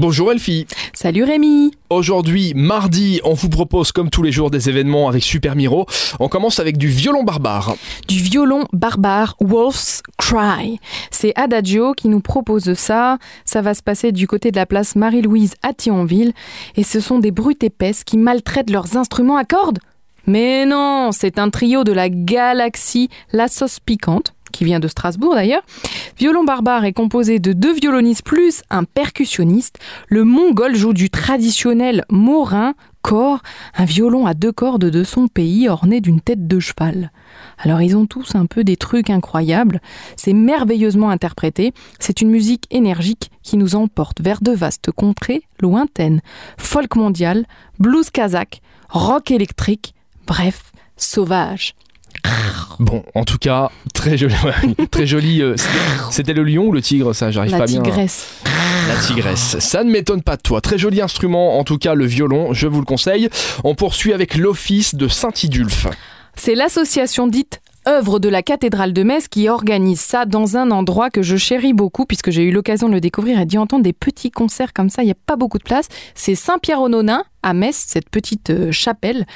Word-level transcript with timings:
Bonjour 0.00 0.32
Elfie. 0.32 0.66
Salut 0.94 1.24
Rémi. 1.24 1.72
Aujourd'hui, 1.90 2.54
mardi, 2.56 3.20
on 3.22 3.34
vous 3.34 3.50
propose 3.50 3.92
comme 3.92 4.08
tous 4.08 4.22
les 4.22 4.32
jours 4.32 4.50
des 4.50 4.70
événements 4.70 5.10
avec 5.10 5.22
Super 5.22 5.54
Miro. 5.54 5.84
On 6.20 6.30
commence 6.30 6.58
avec 6.58 6.78
du 6.78 6.88
violon 6.88 7.22
barbare. 7.22 7.74
Du 8.08 8.18
violon 8.18 8.64
barbare 8.72 9.36
Wolf's 9.40 10.02
Cry. 10.16 10.80
C'est 11.10 11.38
Adagio 11.38 11.92
qui 11.92 12.08
nous 12.08 12.20
propose 12.20 12.72
ça. 12.72 13.18
Ça 13.44 13.60
va 13.60 13.74
se 13.74 13.82
passer 13.82 14.10
du 14.10 14.26
côté 14.26 14.50
de 14.50 14.56
la 14.56 14.64
place 14.64 14.96
Marie-Louise 14.96 15.52
à 15.62 15.74
Thionville. 15.74 16.32
Et 16.76 16.82
ce 16.82 16.98
sont 17.00 17.18
des 17.18 17.30
brutes 17.30 17.62
épaisses 17.62 18.02
qui 18.02 18.16
maltraitent 18.16 18.70
leurs 18.70 18.96
instruments 18.96 19.36
à 19.36 19.44
cordes. 19.44 19.80
Mais 20.26 20.64
non, 20.64 21.10
c'est 21.12 21.38
un 21.38 21.50
trio 21.50 21.84
de 21.84 21.92
la 21.92 22.08
galaxie 22.08 23.10
La 23.32 23.48
Sauce 23.48 23.80
Piquante 23.80 24.32
qui 24.50 24.64
vient 24.64 24.80
de 24.80 24.88
Strasbourg 24.88 25.34
d'ailleurs. 25.34 25.62
Violon 26.20 26.44
barbare 26.44 26.84
est 26.84 26.92
composé 26.92 27.38
de 27.38 27.54
deux 27.54 27.72
violonistes 27.72 28.26
plus 28.26 28.60
un 28.68 28.84
percussionniste. 28.84 29.78
Le 30.06 30.22
mongol 30.22 30.74
joue 30.74 30.92
du 30.92 31.08
traditionnel 31.08 32.04
morin 32.10 32.74
corps, 33.00 33.40
un 33.74 33.86
violon 33.86 34.26
à 34.26 34.34
deux 34.34 34.52
cordes 34.52 34.84
de 34.84 35.02
son 35.02 35.28
pays 35.28 35.66
orné 35.66 36.02
d'une 36.02 36.20
tête 36.20 36.46
de 36.46 36.60
cheval. 36.60 37.10
Alors 37.56 37.80
ils 37.80 37.96
ont 37.96 38.04
tous 38.04 38.34
un 38.34 38.44
peu 38.44 38.64
des 38.64 38.76
trucs 38.76 39.08
incroyables, 39.08 39.80
c'est 40.14 40.34
merveilleusement 40.34 41.08
interprété, 41.08 41.72
c'est 41.98 42.20
une 42.20 42.28
musique 42.28 42.66
énergique 42.70 43.30
qui 43.42 43.56
nous 43.56 43.74
emporte 43.74 44.20
vers 44.20 44.42
de 44.42 44.52
vastes 44.52 44.90
contrées 44.90 45.44
lointaines, 45.58 46.20
folk 46.58 46.96
mondial, 46.96 47.46
blues 47.78 48.10
kazakh, 48.10 48.60
rock 48.90 49.30
électrique, 49.30 49.94
bref, 50.26 50.70
sauvage. 50.98 51.74
Bon, 52.80 53.04
en 53.14 53.24
tout 53.24 53.36
cas, 53.36 53.70
très 53.92 54.16
joli. 54.16 54.34
très 54.90 55.06
joli. 55.06 55.42
Euh, 55.42 55.54
c'était 56.10 56.32
le 56.32 56.42
lion 56.44 56.64
ou 56.64 56.72
le 56.72 56.80
tigre 56.80 57.12
Ça, 57.12 57.30
j'arrive 57.30 57.56
pas 57.56 57.66
bien. 57.66 57.82
La 57.82 57.84
tigresse. 57.84 58.40
La 58.88 58.96
tigresse. 58.96 59.58
Ça 59.58 59.84
ne 59.84 59.90
m'étonne 59.90 60.22
pas 60.22 60.36
de 60.36 60.42
toi. 60.42 60.62
Très 60.62 60.78
joli 60.78 61.02
instrument, 61.02 61.58
en 61.58 61.64
tout 61.64 61.76
cas 61.76 61.94
le 61.94 62.06
violon, 62.06 62.54
je 62.54 62.66
vous 62.66 62.80
le 62.80 62.86
conseille. 62.86 63.28
On 63.64 63.74
poursuit 63.74 64.14
avec 64.14 64.34
l'office 64.34 64.94
de 64.94 65.08
Saint-Idulphe. 65.08 65.88
C'est 66.36 66.54
l'association 66.54 67.26
dite 67.26 67.60
œuvre 67.86 68.18
de 68.18 68.30
la 68.30 68.42
cathédrale 68.42 68.94
de 68.94 69.02
Metz 69.02 69.28
qui 69.28 69.50
organise 69.50 70.00
ça 70.00 70.24
dans 70.24 70.56
un 70.56 70.70
endroit 70.70 71.10
que 71.10 71.22
je 71.22 71.36
chéris 71.36 71.74
beaucoup 71.74 72.06
puisque 72.06 72.30
j'ai 72.30 72.44
eu 72.44 72.50
l'occasion 72.50 72.88
de 72.88 72.94
le 72.94 73.00
découvrir 73.00 73.40
et 73.40 73.46
d'y 73.46 73.58
entendre 73.58 73.82
des 73.82 73.92
petits 73.92 74.30
concerts 74.30 74.72
comme 74.72 74.88
ça, 74.88 75.02
il 75.02 75.06
n'y 75.06 75.12
a 75.12 75.18
pas 75.26 75.36
beaucoup 75.36 75.58
de 75.58 75.64
place. 75.64 75.88
C'est 76.14 76.34
Saint-Pierre-aux-Nonains 76.34 77.24
à 77.42 77.52
Metz, 77.52 77.84
cette 77.86 78.08
petite 78.08 78.50
euh, 78.50 78.72
chapelle. 78.72 79.26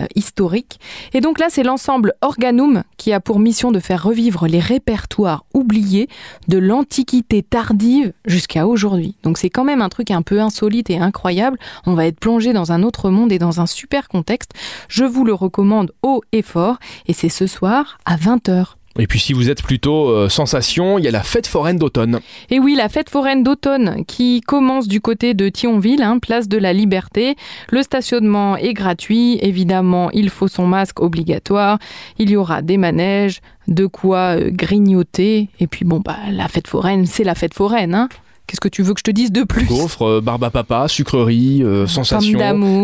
Euh, 0.00 0.06
historique. 0.16 0.80
Et 1.12 1.20
donc 1.20 1.38
là, 1.38 1.46
c'est 1.50 1.62
l'ensemble 1.62 2.14
Organum 2.20 2.82
qui 2.96 3.12
a 3.12 3.20
pour 3.20 3.38
mission 3.38 3.70
de 3.70 3.78
faire 3.78 4.02
revivre 4.02 4.46
les 4.46 4.58
répertoires 4.58 5.44
oubliés 5.54 6.08
de 6.48 6.58
l'Antiquité 6.58 7.42
tardive 7.42 8.12
jusqu'à 8.24 8.66
aujourd'hui. 8.66 9.16
Donc 9.22 9.38
c'est 9.38 9.50
quand 9.50 9.64
même 9.64 9.82
un 9.82 9.88
truc 9.88 10.10
un 10.10 10.22
peu 10.22 10.40
insolite 10.40 10.90
et 10.90 10.98
incroyable. 10.98 11.58
On 11.86 11.94
va 11.94 12.06
être 12.06 12.18
plongé 12.18 12.52
dans 12.52 12.72
un 12.72 12.82
autre 12.82 13.10
monde 13.10 13.30
et 13.30 13.38
dans 13.38 13.60
un 13.60 13.66
super 13.66 14.08
contexte. 14.08 14.52
Je 14.88 15.04
vous 15.04 15.24
le 15.24 15.34
recommande 15.34 15.92
haut 16.02 16.22
et 16.32 16.42
fort. 16.42 16.78
Et 17.06 17.12
c'est 17.12 17.28
ce 17.28 17.46
soir 17.46 17.98
à 18.04 18.16
20h. 18.16 18.74
Et 18.98 19.08
puis 19.08 19.18
si 19.18 19.32
vous 19.32 19.50
êtes 19.50 19.62
plutôt 19.62 20.08
euh, 20.08 20.28
sensation, 20.28 20.98
il 20.98 21.04
y 21.04 21.08
a 21.08 21.10
la 21.10 21.22
fête 21.22 21.48
foraine 21.48 21.78
d'automne. 21.78 22.20
Et 22.50 22.60
oui, 22.60 22.76
la 22.76 22.88
fête 22.88 23.10
foraine 23.10 23.42
d'automne 23.42 24.04
qui 24.06 24.40
commence 24.40 24.86
du 24.86 25.00
côté 25.00 25.34
de 25.34 25.48
Thionville, 25.48 26.02
hein, 26.02 26.18
place 26.18 26.48
de 26.48 26.58
la 26.58 26.72
Liberté. 26.72 27.34
Le 27.70 27.82
stationnement 27.82 28.56
est 28.56 28.72
gratuit, 28.72 29.38
évidemment, 29.42 30.10
il 30.12 30.30
faut 30.30 30.46
son 30.46 30.66
masque 30.66 31.00
obligatoire. 31.00 31.78
Il 32.18 32.30
y 32.30 32.36
aura 32.36 32.62
des 32.62 32.76
manèges, 32.76 33.40
de 33.66 33.86
quoi 33.86 34.36
euh, 34.36 34.50
grignoter. 34.50 35.48
Et 35.58 35.66
puis 35.66 35.84
bon, 35.84 36.00
bah, 36.00 36.16
la 36.30 36.46
fête 36.46 36.68
foraine, 36.68 37.06
c'est 37.06 37.24
la 37.24 37.34
fête 37.34 37.54
foraine. 37.54 37.94
Hein. 37.94 38.08
Qu'est-ce 38.46 38.60
que 38.60 38.68
tu 38.68 38.82
veux 38.82 38.92
que 38.92 39.00
je 39.00 39.04
te 39.04 39.10
dise 39.10 39.32
de 39.32 39.42
plus 39.42 39.64
Gaufres, 39.64 40.02
euh, 40.02 40.20
barbe 40.20 40.44
à 40.44 40.50
papa, 40.50 40.86
sucrerie, 40.86 41.62
euh, 41.62 41.86
sensation, 41.86 42.38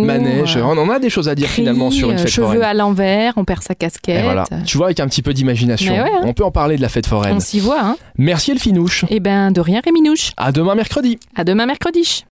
manège. 0.04 0.56
On 0.56 0.76
en 0.78 0.88
a 0.88 0.98
des 0.98 1.10
choses 1.10 1.28
à 1.28 1.34
dire 1.34 1.48
finalement 1.48 1.90
sur 1.90 2.10
une 2.10 2.18
fête 2.18 2.28
cheveux 2.28 2.46
foraine. 2.46 2.62
à 2.62 2.74
l'envers, 2.74 3.34
on 3.36 3.44
perd 3.44 3.62
sa 3.62 3.74
casquette. 3.74 4.24
voilà. 4.24 4.44
Tu 4.64 4.76
vois, 4.76 4.86
avec 4.86 5.00
un 5.00 5.06
petit 5.08 5.22
peu 5.22 5.34
d'imagination, 5.34 5.94
hein. 5.94 6.06
on 6.22 6.32
peut 6.32 6.44
en 6.44 6.50
parler 6.50 6.76
de 6.76 6.82
la 6.82 6.88
fête 6.88 7.06
foraine. 7.06 7.36
On 7.36 7.40
s'y 7.40 7.60
voit. 7.60 7.80
Hein. 7.82 7.96
Merci 8.16 8.52
Elfinouche. 8.52 9.04
Eh 9.10 9.20
ben, 9.20 9.50
de 9.50 9.60
rien 9.60 9.80
Réminouche. 9.84 10.32
À 10.36 10.52
demain 10.52 10.74
mercredi. 10.74 11.18
À 11.36 11.44
demain 11.44 11.66
mercredi. 11.66 12.24